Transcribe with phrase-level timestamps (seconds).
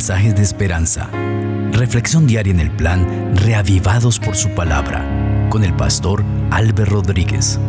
[0.00, 1.10] mensajes de esperanza.
[1.72, 5.04] Reflexión diaria en el plan Reavivados por su palabra
[5.50, 7.60] con el pastor Álvaro Rodríguez.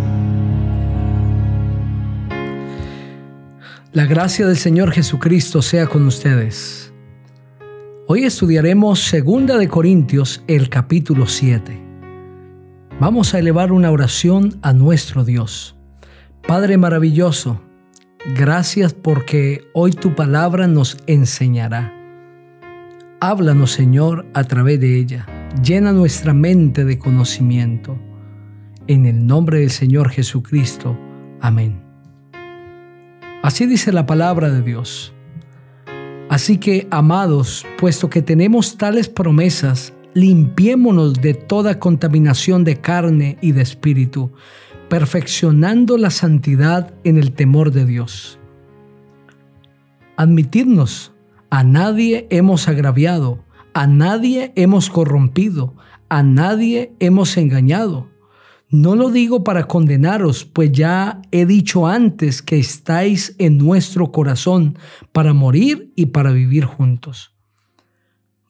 [3.91, 6.93] La gracia del Señor Jesucristo sea con ustedes.
[8.07, 11.81] Hoy estudiaremos 2 de Corintios, el capítulo 7.
[12.97, 15.75] Vamos a elevar una oración a nuestro Dios.
[16.47, 17.59] Padre maravilloso,
[18.35, 22.00] Gracias porque hoy tu palabra nos enseñará.
[23.23, 25.27] Háblanos, Señor, a través de ella.
[25.63, 27.95] Llena nuestra mente de conocimiento.
[28.87, 30.97] En el nombre del Señor Jesucristo.
[31.39, 31.83] Amén.
[33.43, 35.13] Así dice la palabra de Dios.
[36.29, 43.51] Así que, amados, puesto que tenemos tales promesas, limpiémonos de toda contaminación de carne y
[43.51, 44.31] de espíritu
[44.89, 48.39] perfeccionando la santidad en el temor de Dios.
[50.17, 51.13] Admitirnos,
[51.51, 55.75] a nadie hemos agraviado, a nadie hemos corrompido,
[56.07, 58.07] a nadie hemos engañado.
[58.69, 64.79] No lo digo para condenaros, pues ya he dicho antes que estáis en nuestro corazón
[65.11, 67.33] para morir y para vivir juntos.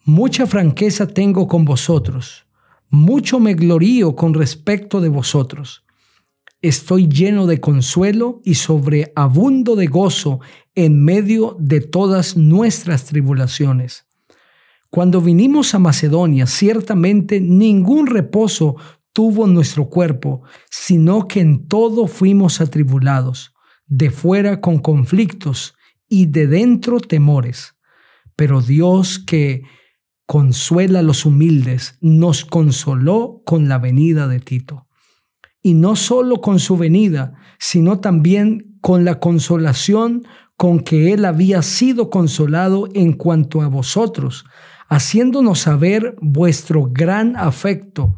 [0.06, 2.46] Mucha franqueza tengo con vosotros,
[2.92, 5.84] mucho me glorío con respecto de vosotros
[6.62, 10.40] estoy lleno de consuelo y sobreabundo de gozo
[10.76, 14.06] en medio de todas nuestras tribulaciones.
[14.89, 18.76] Cuando vinimos a Macedonia, ciertamente ningún reposo
[19.14, 23.54] tuvo nuestro cuerpo, sino que en todo fuimos atribulados,
[23.88, 25.76] de fuera con conflictos
[26.08, 27.76] y de dentro temores.
[28.36, 29.64] Pero Dios que
[30.26, 34.88] consuela a los humildes, nos consoló con la venida de Tito
[35.62, 40.23] y no solo con su venida, sino también con la consolación
[40.58, 44.45] con que Él había sido consolado en cuanto a vosotros,
[44.89, 48.16] haciéndonos saber vuestro gran afecto,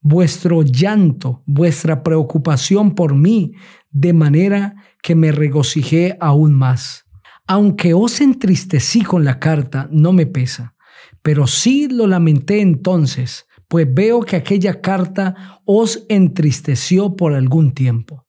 [0.00, 3.52] vuestro llanto, vuestra preocupación por mí,
[3.90, 7.04] de manera que me regocijé aún más.
[7.46, 10.74] Aunque os entristecí con la carta, no me pesa,
[11.22, 18.24] pero sí lo lamenté entonces, pues veo que aquella carta os entristeció por algún tiempo.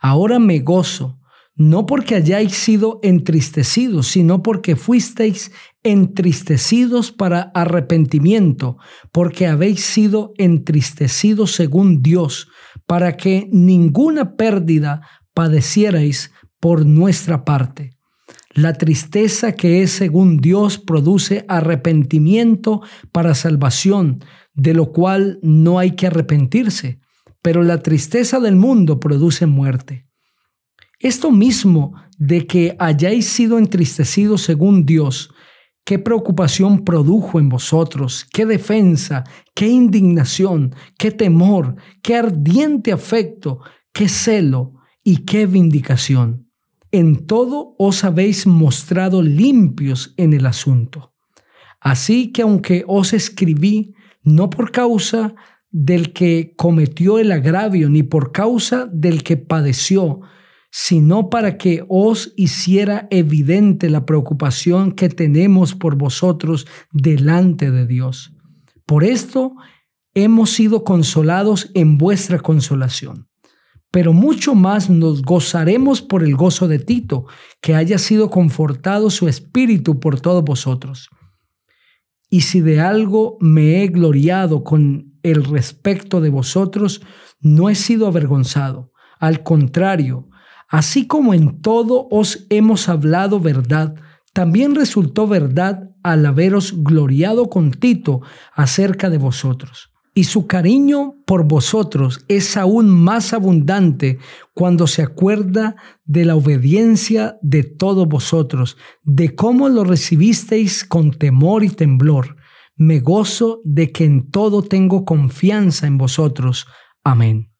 [0.00, 1.18] Ahora me gozo,
[1.56, 5.50] no porque hayáis sido entristecidos, sino porque fuisteis
[5.82, 8.76] entristecidos para arrepentimiento,
[9.10, 12.46] porque habéis sido entristecidos según Dios,
[12.86, 15.00] para que ninguna pérdida
[15.34, 16.30] padecierais
[16.60, 17.90] por nuestra parte.
[18.54, 24.20] La tristeza que es según Dios produce arrepentimiento para salvación,
[24.54, 27.00] de lo cual no hay que arrepentirse,
[27.42, 30.06] pero la tristeza del mundo produce muerte.
[31.00, 35.30] Esto mismo de que hayáis sido entristecidos según Dios,
[35.84, 43.60] qué preocupación produjo en vosotros, qué defensa, qué indignación, qué temor, qué ardiente afecto,
[43.92, 46.48] qué celo y qué vindicación.
[46.90, 51.12] En todo os habéis mostrado limpios en el asunto.
[51.80, 55.34] Así que aunque os escribí no por causa
[55.70, 60.20] del que cometió el agravio, ni por causa del que padeció,
[60.70, 68.32] sino para que os hiciera evidente la preocupación que tenemos por vosotros delante de Dios.
[68.86, 69.54] Por esto
[70.14, 73.28] hemos sido consolados en vuestra consolación.
[73.90, 77.26] Pero mucho más nos gozaremos por el gozo de Tito,
[77.60, 81.08] que haya sido confortado su espíritu por todos vosotros
[82.34, 87.00] y si de algo me he gloriado con el respecto de vosotros,
[87.40, 88.90] no he sido avergonzado.
[89.20, 90.28] Al contrario,
[90.68, 93.94] así como en todo os hemos hablado verdad,
[94.32, 98.22] también resultó verdad al haberos gloriado con Tito
[98.52, 104.18] acerca de vosotros y su cariño por vosotros es aún más abundante
[104.54, 111.64] cuando se acuerda de la obediencia de todos vosotros, de cómo lo recibisteis con temor
[111.64, 112.36] y temblor.
[112.76, 116.66] Me gozo de que en todo tengo confianza en vosotros.
[117.02, 117.50] Amén.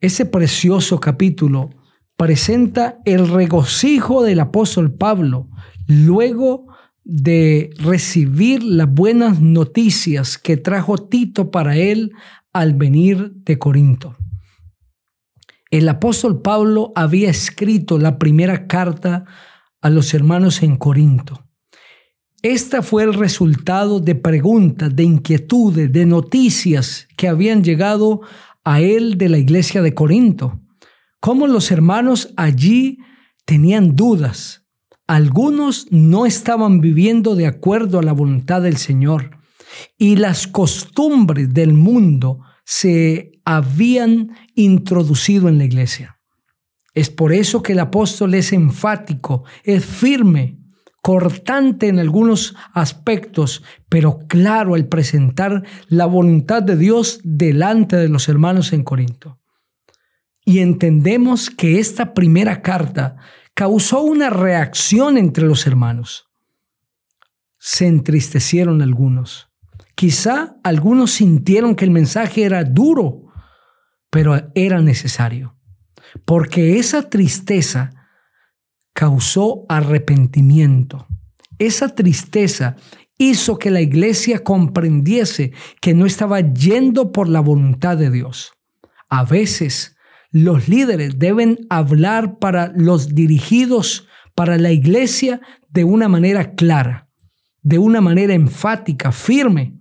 [0.00, 1.70] Ese precioso capítulo
[2.16, 5.48] presenta el regocijo del apóstol Pablo
[5.86, 6.71] luego
[7.04, 12.12] de recibir las buenas noticias que trajo Tito para él
[12.52, 14.16] al venir de Corinto.
[15.70, 19.24] El apóstol Pablo había escrito la primera carta
[19.80, 21.44] a los hermanos en Corinto.
[22.42, 28.20] Esta fue el resultado de preguntas, de inquietudes, de noticias que habían llegado
[28.64, 30.60] a él de la iglesia de Corinto.
[31.20, 32.98] Cómo los hermanos allí
[33.44, 34.61] tenían dudas,
[35.06, 39.38] algunos no estaban viviendo de acuerdo a la voluntad del Señor
[39.98, 46.18] y las costumbres del mundo se habían introducido en la iglesia.
[46.94, 50.58] Es por eso que el apóstol es enfático, es firme,
[51.00, 58.28] cortante en algunos aspectos, pero claro al presentar la voluntad de Dios delante de los
[58.28, 59.40] hermanos en Corinto.
[60.44, 63.16] Y entendemos que esta primera carta
[63.54, 66.28] causó una reacción entre los hermanos.
[67.58, 69.48] Se entristecieron algunos.
[69.94, 73.26] Quizá algunos sintieron que el mensaje era duro,
[74.10, 75.56] pero era necesario,
[76.24, 77.90] porque esa tristeza
[78.92, 81.06] causó arrepentimiento.
[81.58, 82.76] Esa tristeza
[83.18, 88.52] hizo que la iglesia comprendiese que no estaba yendo por la voluntad de Dios.
[89.08, 89.91] A veces
[90.32, 97.10] los líderes deben hablar para los dirigidos, para la iglesia, de una manera clara,
[97.62, 99.78] de una manera enfática, firme,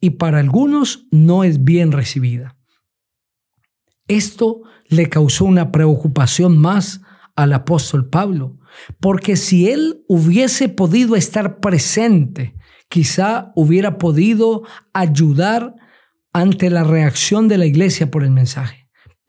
[0.00, 2.56] y para algunos no es bien recibida.
[4.08, 7.00] Esto le causó una preocupación más
[7.36, 8.58] al apóstol Pablo,
[8.98, 12.56] porque si él hubiese podido estar presente,
[12.88, 14.62] quizá hubiera podido
[14.92, 15.76] ayudar
[16.32, 18.80] ante la reacción de la iglesia por el mensaje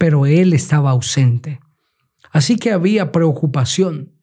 [0.01, 1.59] pero él estaba ausente.
[2.31, 4.13] Así que había preocupación.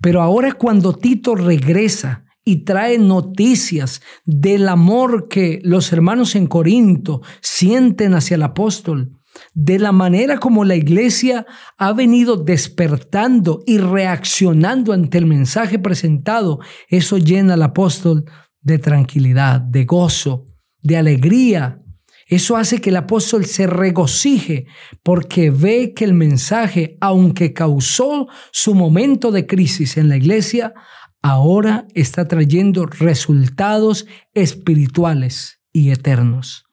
[0.00, 7.20] Pero ahora cuando Tito regresa y trae noticias del amor que los hermanos en Corinto
[7.42, 9.12] sienten hacia el apóstol,
[9.52, 11.44] de la manera como la iglesia
[11.76, 18.24] ha venido despertando y reaccionando ante el mensaje presentado, eso llena al apóstol
[18.62, 20.46] de tranquilidad, de gozo,
[20.80, 21.82] de alegría,
[22.26, 24.66] eso hace que el apóstol se regocije
[25.04, 30.74] porque ve que el mensaje, aunque causó su momento de crisis en la iglesia,
[31.22, 36.64] ahora está trayendo resultados espirituales y eternos.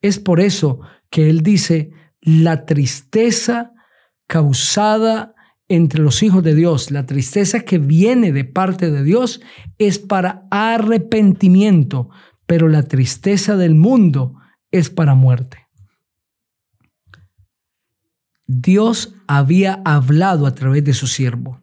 [0.00, 0.80] Es por eso
[1.10, 3.72] que él dice, la tristeza
[4.26, 5.34] causada
[5.68, 9.40] entre los hijos de Dios, la tristeza que viene de parte de Dios
[9.78, 12.08] es para arrepentimiento,
[12.46, 14.41] pero la tristeza del mundo
[14.72, 15.68] es para muerte.
[18.46, 21.62] Dios había hablado a través de su siervo.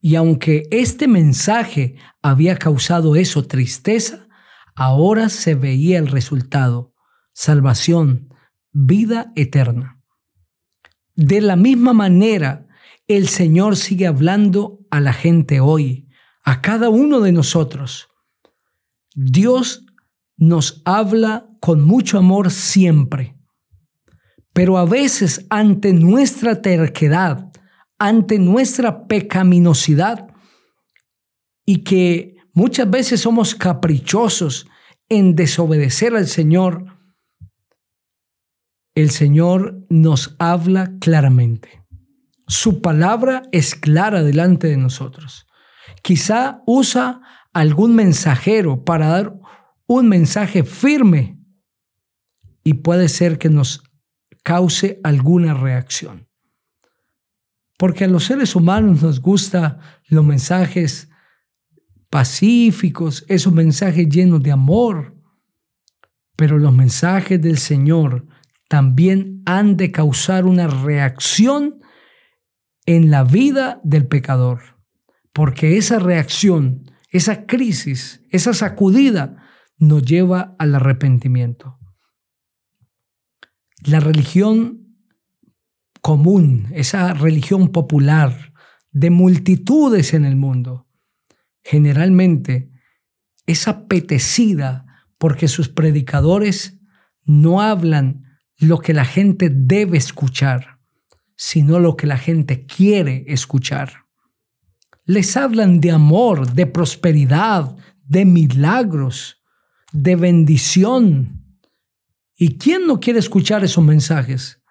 [0.00, 4.28] Y aunque este mensaje había causado eso, tristeza,
[4.74, 6.92] ahora se veía el resultado,
[7.32, 8.34] salvación,
[8.72, 10.00] vida eterna.
[11.14, 12.66] De la misma manera,
[13.08, 16.08] el Señor sigue hablando a la gente hoy,
[16.44, 18.08] a cada uno de nosotros.
[19.14, 19.86] Dios
[20.36, 23.34] nos habla con mucho amor siempre.
[24.52, 27.50] Pero a veces ante nuestra terquedad,
[27.98, 30.28] ante nuestra pecaminosidad,
[31.64, 34.68] y que muchas veces somos caprichosos
[35.08, 37.00] en desobedecer al Señor,
[38.94, 41.82] el Señor nos habla claramente.
[42.46, 45.48] Su palabra es clara delante de nosotros.
[46.04, 47.22] Quizá usa
[47.52, 49.34] algún mensajero para dar
[49.88, 51.35] un mensaje firme
[52.66, 53.84] y puede ser que nos
[54.42, 56.26] cause alguna reacción.
[57.78, 61.08] Porque a los seres humanos nos gustan los mensajes
[62.10, 65.14] pacíficos, esos mensajes llenos de amor,
[66.34, 68.26] pero los mensajes del Señor
[68.68, 71.78] también han de causar una reacción
[72.84, 74.60] en la vida del pecador,
[75.32, 79.36] porque esa reacción, esa crisis, esa sacudida
[79.78, 81.75] nos lleva al arrepentimiento.
[83.86, 84.98] La religión
[86.00, 88.52] común, esa religión popular
[88.90, 90.88] de multitudes en el mundo,
[91.62, 92.72] generalmente
[93.46, 94.86] es apetecida
[95.18, 96.80] porque sus predicadores
[97.24, 98.24] no hablan
[98.58, 100.80] lo que la gente debe escuchar,
[101.36, 104.06] sino lo que la gente quiere escuchar.
[105.04, 109.44] Les hablan de amor, de prosperidad, de milagros,
[109.92, 111.45] de bendición.
[112.36, 114.62] ¿Y quién no quiere escuchar esos mensajes?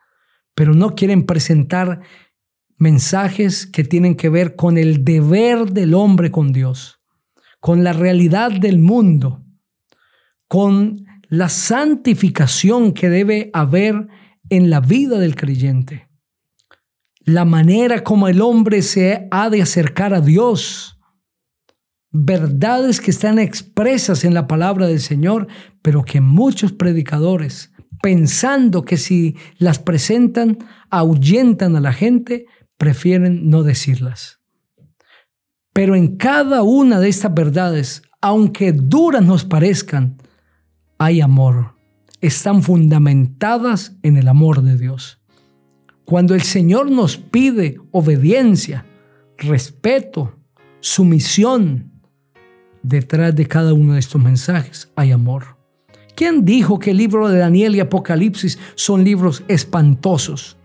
[0.53, 2.01] Pero no quieren presentar
[2.77, 7.01] mensajes que tienen que ver con el deber del hombre con Dios,
[7.59, 9.43] con la realidad del mundo,
[10.47, 14.07] con la santificación que debe haber
[14.49, 16.07] en la vida del creyente,
[17.21, 20.94] la manera como el hombre se ha de acercar a Dios
[22.17, 25.47] verdades que están expresas en la palabra del Señor,
[25.81, 30.57] pero que muchos predicadores, pensando que si las presentan,
[30.89, 32.45] ahuyentan a la gente,
[32.77, 34.39] prefieren no decirlas.
[35.73, 40.17] Pero en cada una de estas verdades, aunque duras nos parezcan,
[40.97, 41.75] hay amor.
[42.21, 45.21] Están fundamentadas en el amor de Dios.
[46.05, 48.85] Cuando el Señor nos pide obediencia,
[49.37, 50.39] respeto,
[50.79, 51.94] sumisión,
[52.87, 55.57] detrás de cada uno de estos mensajes hay amor.
[56.15, 60.57] ¿Quién dijo que el libro de Daniel y Apocalipsis son libros espantosos?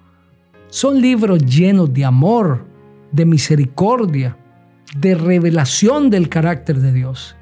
[0.68, 2.66] Son libros llenos de amor,
[3.10, 4.36] de misericordia,
[4.96, 7.34] de revelación del carácter de Dios.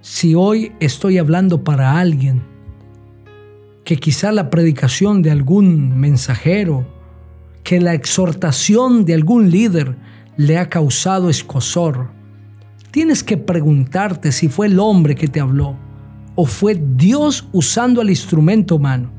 [0.00, 2.42] Si hoy estoy hablando para alguien
[3.84, 6.86] que quizá la predicación de algún mensajero,
[7.62, 9.96] que la exhortación de algún líder
[10.36, 12.13] le ha causado escosor,
[12.94, 15.76] tienes que preguntarte si fue el hombre que te habló
[16.36, 19.10] o fue Dios usando al instrumento humano.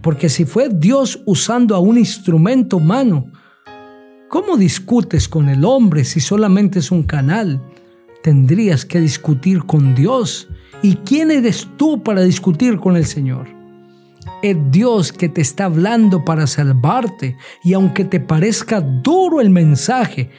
[0.00, 3.26] Porque si fue Dios usando a un instrumento humano,
[4.28, 7.60] ¿cómo discutes con el hombre si solamente es un canal?
[8.22, 10.46] Tendrías que discutir con Dios.
[10.80, 13.48] ¿Y quién eres tú para discutir con el Señor?
[14.44, 20.30] Es Dios que te está hablando para salvarte y aunque te parezca duro el mensaje,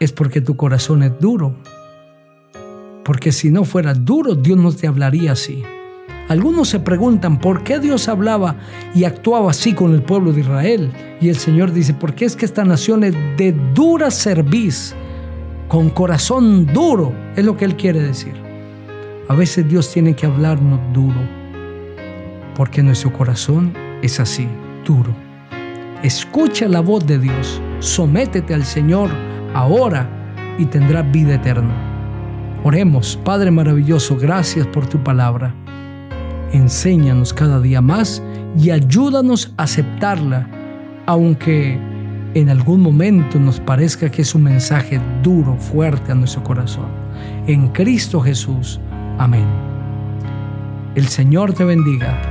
[0.00, 1.54] es porque tu corazón es duro.
[3.04, 5.62] Porque si no fuera duro, Dios no te hablaría así.
[6.28, 8.56] Algunos se preguntan por qué Dios hablaba
[8.94, 10.90] y actuaba así con el pueblo de Israel.
[11.20, 14.94] Y el Señor dice, porque es que esta nación es de dura cerviz,
[15.68, 18.32] con corazón duro, es lo que Él quiere decir.
[19.28, 21.20] A veces Dios tiene que hablarnos duro,
[22.56, 24.48] porque nuestro corazón es así,
[24.84, 25.14] duro.
[26.02, 29.10] Escucha la voz de Dios, sométete al Señor
[29.54, 30.08] ahora
[30.58, 31.74] y tendrás vida eterna.
[32.62, 35.54] Oremos, Padre maravilloso, gracias por tu palabra
[36.52, 38.22] enséñanos cada día más
[38.58, 40.48] y ayúdanos a aceptarla,
[41.06, 41.78] aunque
[42.34, 46.86] en algún momento nos parezca que es un mensaje duro, fuerte a nuestro corazón.
[47.46, 48.80] En Cristo Jesús.
[49.18, 49.46] Amén.
[50.94, 52.29] El Señor te bendiga